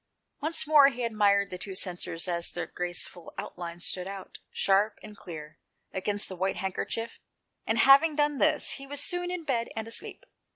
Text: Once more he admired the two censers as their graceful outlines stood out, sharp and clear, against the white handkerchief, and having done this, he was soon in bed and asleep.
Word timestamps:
Once 0.41 0.65
more 0.65 0.87
he 0.89 1.03
admired 1.03 1.51
the 1.51 1.59
two 1.59 1.75
censers 1.75 2.27
as 2.27 2.49
their 2.49 2.65
graceful 2.65 3.35
outlines 3.37 3.85
stood 3.85 4.07
out, 4.07 4.39
sharp 4.49 4.97
and 5.03 5.15
clear, 5.15 5.59
against 5.93 6.27
the 6.27 6.35
white 6.35 6.55
handkerchief, 6.57 7.19
and 7.67 7.77
having 7.77 8.15
done 8.15 8.39
this, 8.39 8.71
he 8.71 8.87
was 8.87 8.99
soon 8.99 9.29
in 9.29 9.43
bed 9.43 9.69
and 9.75 9.87
asleep. 9.87 10.25